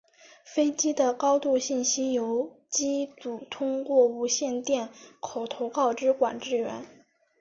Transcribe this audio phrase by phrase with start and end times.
[0.43, 4.89] 飞机的高度信息由机组通过无线电
[5.19, 6.83] 口头告知管制员。